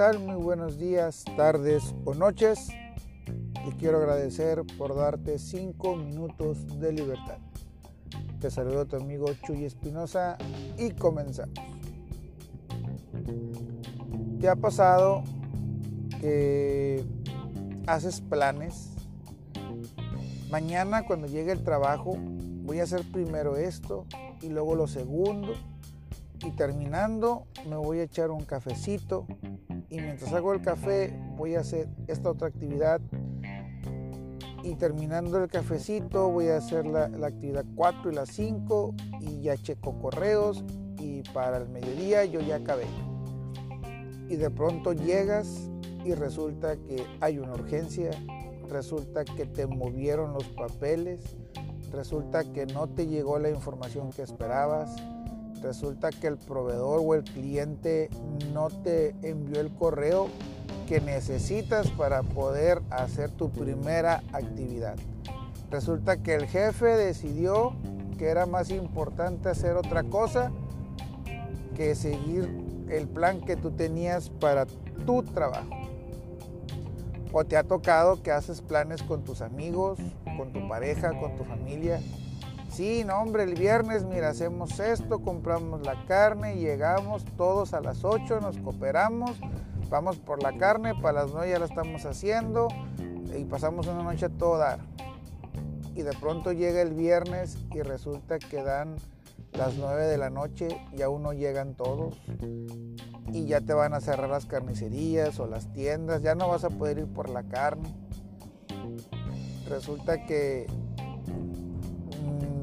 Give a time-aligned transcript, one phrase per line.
[0.00, 0.18] tal?
[0.18, 2.68] Muy buenos días, tardes o noches.
[3.26, 7.36] Te quiero agradecer por darte 5 minutos de libertad.
[8.40, 10.38] Te saludo tu amigo Chuy Espinosa
[10.78, 11.54] y comenzamos.
[14.40, 15.22] ¿Te ha pasado
[16.22, 17.04] que
[17.86, 18.92] haces planes?
[20.50, 24.06] Mañana cuando llegue el trabajo voy a hacer primero esto
[24.40, 25.52] y luego lo segundo
[26.42, 29.26] y terminando me voy a echar un cafecito
[29.90, 33.00] y mientras hago el café voy a hacer esta otra actividad
[34.62, 39.56] y terminando el cafecito voy a hacer la, actividad 4 y la 5 y ya
[39.56, 40.64] checo correos
[40.98, 42.86] y para el mediodía yo ya acabé.
[44.28, 45.68] Y de pronto llegas
[46.04, 48.10] y resulta que hay una urgencia,
[48.68, 51.36] resulta que te movieron los papeles,
[51.90, 54.94] resulta que no te llegó la información que esperabas,
[55.62, 58.08] resulta que el proveedor o el cliente
[58.52, 60.28] no te envió el correo
[60.86, 64.96] que necesitas para poder hacer tu primera actividad.
[65.70, 67.72] Resulta que el jefe decidió
[68.18, 70.50] que era más importante hacer otra cosa
[71.76, 74.66] que seguir el plan que tú tenías para
[75.06, 75.70] tu trabajo.
[77.32, 80.00] O te ha tocado que haces planes con tus amigos,
[80.36, 82.00] con tu pareja, con tu familia
[82.70, 88.04] Sí, no, hombre, el viernes, mira, hacemos esto, compramos la carne, llegamos todos a las
[88.04, 89.40] 8, nos cooperamos,
[89.90, 92.68] vamos por la carne, para las 9 ya la estamos haciendo
[93.36, 94.78] y pasamos una noche a.
[95.96, 98.94] Y de pronto llega el viernes y resulta que dan
[99.52, 102.22] las 9 de la noche y aún no llegan todos
[103.32, 106.70] y ya te van a cerrar las carnicerías o las tiendas, ya no vas a
[106.70, 107.92] poder ir por la carne.
[109.68, 110.66] Resulta que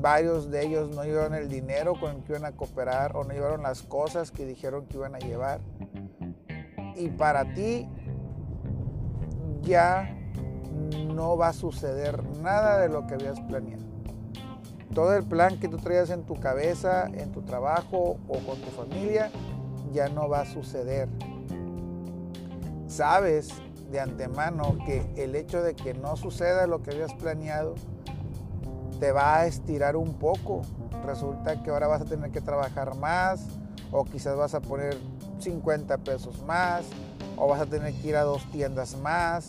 [0.02, 3.34] varios de ellos no llevaron el dinero con el que iban a cooperar o no
[3.34, 5.62] llevaron las cosas que dijeron que iban a llevar.
[6.96, 7.88] Y para ti
[9.62, 10.10] ya
[11.14, 13.84] no va a suceder nada de lo que habías planeado.
[14.94, 18.72] Todo el plan que tú traías en tu cabeza, en tu trabajo o con tu
[18.72, 19.30] familia,
[19.92, 21.08] ya no va a suceder.
[22.88, 23.50] Sabes
[23.92, 27.76] de antemano que el hecho de que no suceda lo que habías planeado
[29.00, 30.62] te va a estirar un poco.
[31.06, 33.46] Resulta que ahora vas a tener que trabajar más
[33.92, 34.98] o quizás vas a poner
[35.40, 36.84] 50 pesos más
[37.38, 39.48] o vas a tener que ir a dos tiendas más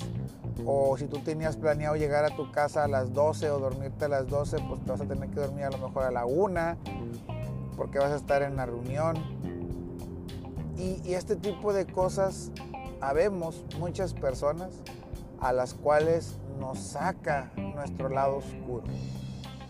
[0.66, 4.08] o si tú tenías planeado llegar a tu casa a las 12 o dormirte a
[4.08, 6.76] las 12, pues te vas a tener que dormir a lo mejor a la 1
[7.76, 9.16] porque vas a estar en la reunión.
[10.76, 12.50] Y, y este tipo de cosas
[13.00, 14.70] habemos muchas personas
[15.40, 18.84] a las cuales nos saca nuestro lado oscuro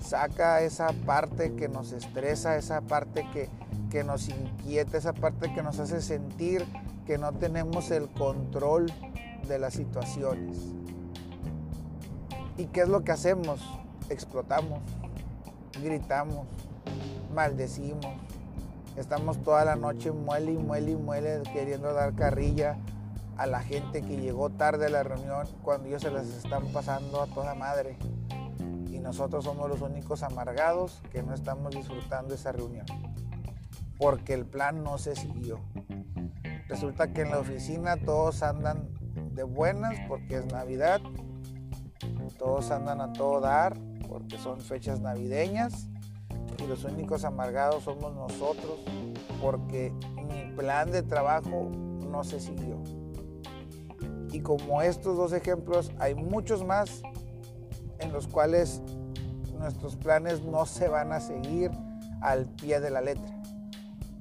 [0.00, 3.48] saca esa parte que nos estresa, esa parte que,
[3.90, 6.64] que nos inquieta, esa parte que nos hace sentir
[7.06, 8.92] que no tenemos el control
[9.46, 10.58] de las situaciones.
[12.56, 13.60] ¿Y qué es lo que hacemos?
[14.10, 14.80] Explotamos,
[15.82, 16.46] gritamos,
[17.34, 18.06] maldecimos.
[18.96, 22.76] Estamos toda la noche muele y muele y muele queriendo dar carrilla
[23.36, 27.22] a la gente que llegó tarde a la reunión cuando ellos se les están pasando
[27.22, 27.96] a toda madre
[29.00, 32.86] nosotros somos los únicos amargados que no estamos disfrutando esa reunión,
[33.98, 35.60] porque el plan no se siguió.
[36.68, 38.88] Resulta que en la oficina todos andan
[39.34, 41.00] de buenas porque es Navidad,
[42.38, 43.76] todos andan a todo dar
[44.08, 45.88] porque son fechas navideñas
[46.58, 48.78] y los únicos amargados somos nosotros
[49.40, 49.92] porque
[50.28, 51.70] mi plan de trabajo
[52.10, 52.82] no se siguió.
[54.32, 57.02] Y como estos dos ejemplos, hay muchos más
[57.98, 58.82] en los cuales
[59.58, 61.70] nuestros planes no se van a seguir
[62.20, 63.34] al pie de la letra.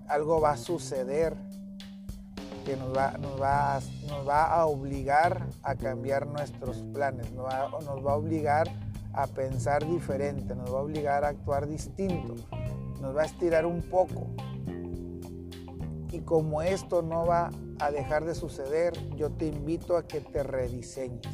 [0.08, 1.36] Algo va a suceder
[2.66, 3.78] que nos va,
[4.46, 8.68] a obligar a cambiar nuestros planes, nos va, nos va a obligar
[9.14, 12.36] a pensar diferente, nos va a obligar a actuar distinto,
[13.02, 14.28] nos va a estirar un poco.
[16.12, 20.44] Y como esto no va a dejar de suceder, yo te invito a que te
[20.44, 21.26] rediseñes.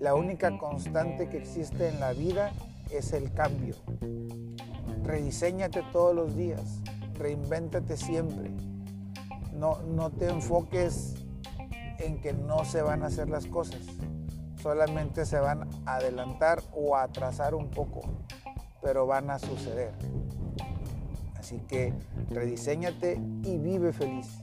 [0.00, 2.52] La única constante que existe en la vida
[2.90, 3.74] es el cambio.
[5.04, 6.80] Rediseñate todos los días,
[7.18, 8.50] reinvéntate siempre.
[9.52, 11.16] No, no te enfoques
[11.98, 13.80] en que no se van a hacer las cosas,
[14.62, 18.00] solamente se van a adelantar o a atrasar un poco,
[18.80, 19.92] pero van a suceder.
[21.36, 21.92] Así que
[22.30, 24.42] rediseñate y vive feliz,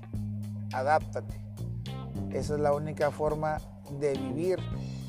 [0.72, 1.42] adáptate.
[2.30, 3.58] Esa es la única forma
[4.00, 4.60] de vivir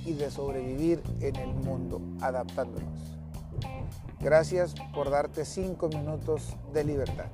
[0.08, 2.98] y de sobrevivir en el mundo, adaptándonos.
[4.20, 7.26] Gracias por darte cinco minutos de libertad.